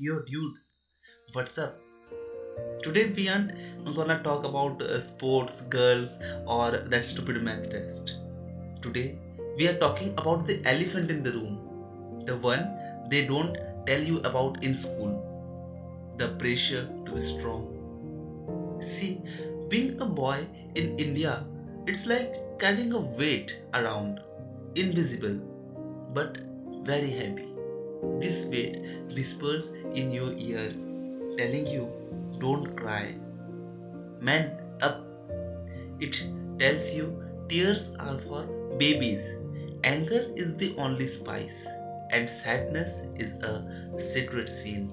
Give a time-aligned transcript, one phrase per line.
[0.00, 0.74] Yo, dudes,
[1.32, 1.74] what's up?
[2.84, 3.50] Today we aren't
[3.96, 6.12] gonna talk about uh, sports, girls,
[6.46, 8.12] or that stupid math test.
[8.80, 9.18] Today
[9.56, 12.64] we are talking about the elephant in the room, the one
[13.10, 13.58] they don't
[13.88, 15.18] tell you about in school
[16.16, 17.66] the pressure to be strong.
[18.80, 19.20] See,
[19.68, 20.46] being a boy
[20.76, 21.44] in India,
[21.88, 24.20] it's like carrying a weight around,
[24.76, 25.40] invisible,
[26.14, 26.38] but
[26.84, 27.47] very heavy.
[28.20, 28.78] This weight
[29.14, 30.72] whispers in your ear,
[31.36, 31.88] telling you,
[32.38, 33.14] don't cry.
[34.20, 34.52] Man
[34.82, 35.04] up.
[36.00, 36.22] It
[36.58, 38.44] tells you tears are for
[38.78, 39.26] babies.
[39.84, 41.66] Anger is the only spice,
[42.10, 43.64] and sadness is a
[43.98, 44.92] secret sin.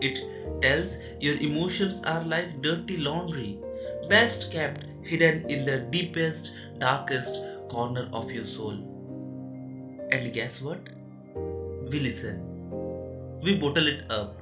[0.00, 0.18] It
[0.62, 3.60] tells your emotions are like dirty laundry,
[4.08, 7.36] best kept hidden in the deepest, darkest
[7.68, 8.74] corner of your soul.
[10.10, 10.80] And guess what?
[11.92, 12.36] We listen.
[13.42, 14.40] We bottle it up.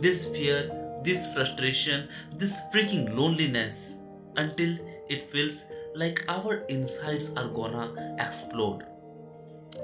[0.00, 0.72] This fear,
[1.04, 3.92] this frustration, this freaking loneliness
[4.38, 4.78] until
[5.10, 5.64] it feels
[5.94, 8.86] like our insides are gonna explode.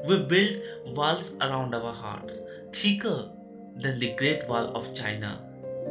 [0.06, 2.40] We build walls around our hearts,
[2.72, 3.28] thicker
[3.76, 5.44] than the Great Wall of China,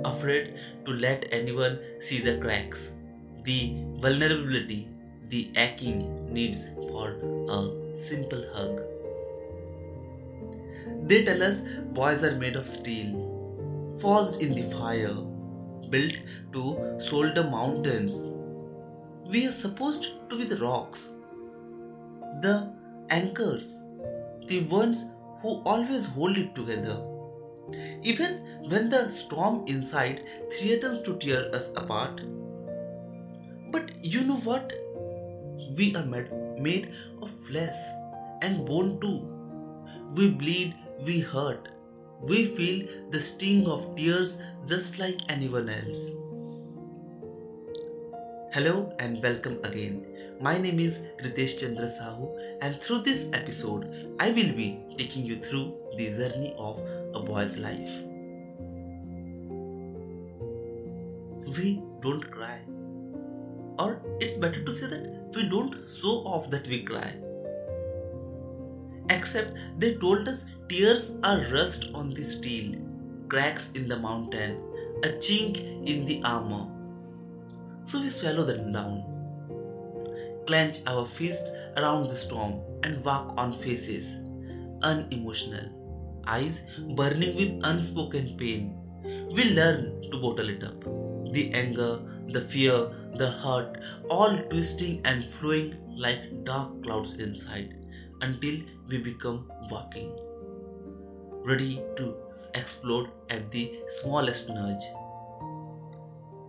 [0.03, 2.93] afraid to let anyone see the cracks,
[3.43, 4.87] the vulnerability,
[5.29, 7.11] the aching needs for
[7.49, 8.96] a simple hug.
[11.07, 11.61] They tell us
[11.97, 13.11] boys are made of steel,
[14.01, 15.13] forged in the fire,
[15.89, 16.15] built
[16.53, 18.15] to solder mountains.
[19.29, 21.13] We are supposed to be the rocks,
[22.41, 22.73] the
[23.09, 23.83] anchors,
[24.47, 25.05] the ones
[25.41, 26.97] who always hold it together.
[28.01, 30.23] Even when the storm inside
[30.57, 32.21] threatens to tear us apart.
[33.71, 34.73] But you know what?
[35.77, 37.79] We are made, made of flesh
[38.41, 39.17] and bone too.
[40.15, 41.67] We bleed, we hurt,
[42.21, 46.11] we feel the sting of tears just like anyone else.
[48.51, 50.05] Hello and welcome again.
[50.41, 52.29] My name is Ritesh Chandra Sahu,
[52.61, 56.79] and through this episode, I will be taking you through the journey of
[57.13, 57.91] a boy's life.
[61.57, 62.59] We don't cry,
[63.77, 67.13] or it's better to say that we don't show off that we cry.
[69.09, 72.75] Except they told us tears are rust on the steel,
[73.29, 74.57] cracks in the mountain,
[75.03, 75.57] a chink
[75.87, 76.67] in the armor.
[77.85, 79.03] So we swallow them down,
[80.45, 84.17] clench our fists around the storm, and walk on faces,
[84.81, 85.69] unemotional,
[86.27, 86.63] eyes
[86.95, 88.77] burning with unspoken pain.
[89.33, 90.83] We learn to bottle it up.
[91.31, 93.79] The anger, the fear, the hurt,
[94.09, 97.76] all twisting and flowing like dark clouds inside
[98.21, 100.11] until we become walking,
[101.45, 102.15] ready to
[102.55, 104.83] explode at the smallest nudge.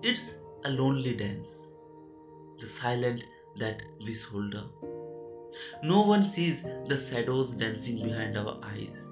[0.02, 0.34] It's
[0.64, 1.68] a lonely dance,
[2.60, 3.22] the silent
[3.58, 4.62] that we shoulder.
[5.82, 9.06] No one sees the shadows dancing behind our eyes,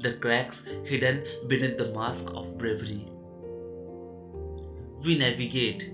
[0.00, 3.08] the cracks hidden beneath the mask of bravery.
[5.04, 5.92] We navigate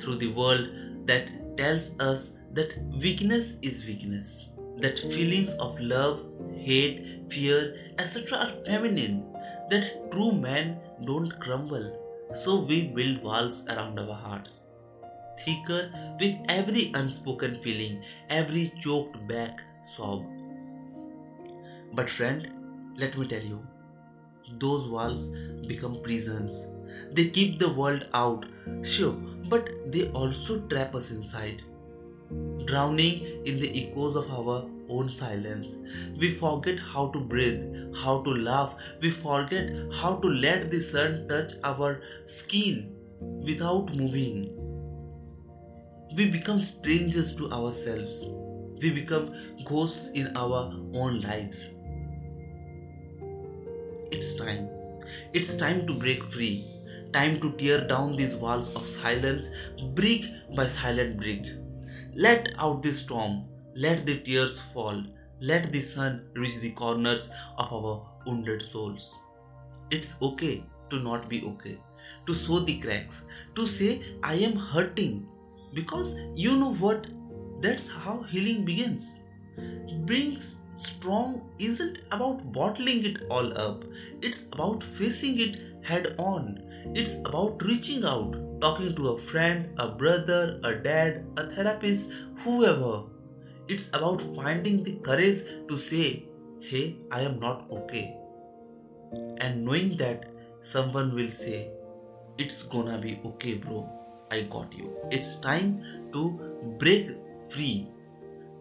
[0.00, 0.68] through the world
[1.06, 6.20] that tells us that weakness is weakness, that feelings of love,
[6.54, 8.38] hate, fear, etc.
[8.38, 9.24] are feminine,
[9.70, 11.98] that true men don't crumble.
[12.34, 14.62] So we build walls around our hearts,
[15.44, 20.24] thicker with every unspoken feeling, every choked back sob.
[21.94, 22.48] But, friend,
[22.96, 23.66] let me tell you,
[24.58, 25.28] those walls
[25.66, 26.66] become prisons.
[27.12, 28.46] They keep the world out,
[28.82, 29.12] sure,
[29.48, 31.62] but they also trap us inside.
[32.66, 35.76] Drowning in the echoes of our own silence.
[36.18, 38.74] We forget how to breathe, how to laugh.
[39.00, 44.50] We forget how to let the sun touch our skin without moving.
[46.16, 48.24] We become strangers to ourselves.
[48.82, 49.34] We become
[49.64, 51.68] ghosts in our own lives.
[54.10, 54.68] It's time.
[55.32, 56.68] It's time to break free.
[57.12, 59.48] Time to tear down these walls of silence,
[59.94, 60.24] brick
[60.56, 61.46] by silent brick.
[62.14, 63.44] Let out the storm.
[63.74, 65.02] Let the tears fall.
[65.40, 69.18] Let the sun reach the corners of our wounded souls.
[69.90, 71.78] It's okay to not be okay.
[72.26, 73.24] To show the cracks.
[73.56, 75.26] To say, I am hurting.
[75.72, 77.06] Because you know what?
[77.60, 79.20] That's how healing begins.
[80.04, 83.84] Brings strong isn't about bottling it all up,
[84.20, 86.60] it's about facing it head on.
[86.94, 92.10] It's about reaching out, talking to a friend, a brother, a dad, a therapist,
[92.44, 93.04] whoever.
[93.68, 96.24] It's about finding the courage to say,
[96.60, 98.16] Hey, I am not okay.
[99.38, 100.26] And knowing that
[100.60, 101.70] someone will say,
[102.38, 103.88] It's gonna be okay, bro.
[104.30, 104.96] I got you.
[105.10, 106.30] It's time to
[106.78, 107.10] break
[107.48, 107.88] free.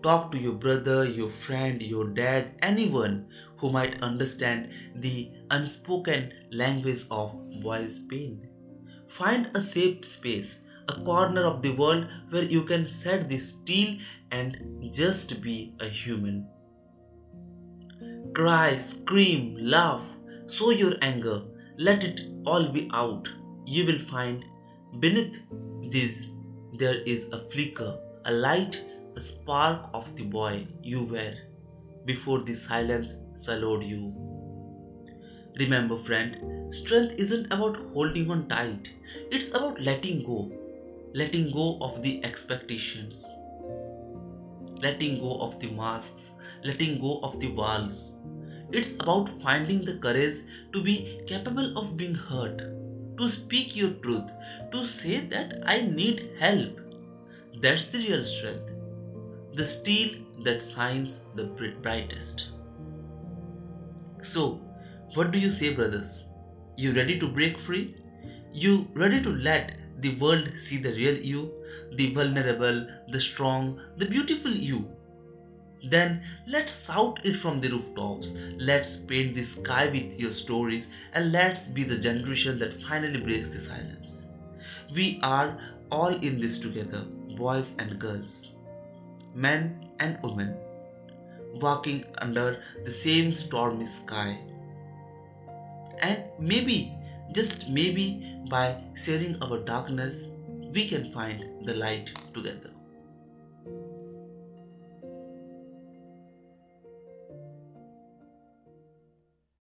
[0.03, 3.27] Talk to your brother, your friend, your dad, anyone
[3.57, 8.47] who might understand the unspoken language of boys' pain.
[9.07, 10.55] Find a safe space,
[10.87, 13.97] a corner of the world where you can set the steel
[14.31, 16.47] and just be a human.
[18.33, 20.03] Cry, scream, laugh,
[20.49, 21.43] show your anger,
[21.77, 23.29] let it all be out.
[23.65, 24.43] You will find
[24.99, 25.41] beneath
[25.91, 26.25] this
[26.79, 28.81] there is a flicker, a light,
[29.19, 31.33] spark of the boy you were
[32.05, 34.13] before the silence swallowed you.
[35.59, 38.89] Remember, friend, strength isn't about holding on tight,
[39.29, 40.51] it's about letting go.
[41.13, 43.25] Letting go of the expectations,
[44.81, 46.31] letting go of the masks,
[46.63, 48.13] letting go of the walls.
[48.71, 50.37] It's about finding the courage
[50.71, 52.59] to be capable of being hurt,
[53.17, 54.31] to speak your truth,
[54.71, 56.79] to say that I need help.
[57.59, 58.71] That's the real strength,
[59.53, 61.45] the steel that shines the
[61.81, 62.49] brightest.
[64.23, 64.61] So,
[65.13, 66.25] what do you say, brothers?
[66.77, 67.95] You ready to break free?
[68.53, 71.51] You ready to let the world see the real you,
[71.93, 74.89] the vulnerable, the strong, the beautiful you?
[75.83, 78.27] Then let's shout it from the rooftops.
[78.57, 83.49] Let's paint the sky with your stories and let's be the generation that finally breaks
[83.49, 84.27] the silence.
[84.93, 85.57] We are
[85.91, 87.05] all in this together,
[87.35, 88.51] boys and girls,
[89.33, 90.55] men and women,
[91.55, 94.39] walking under the same stormy sky.
[96.01, 96.93] And maybe,
[97.33, 100.27] just maybe, by sharing our darkness,
[100.73, 102.71] we can find the light together.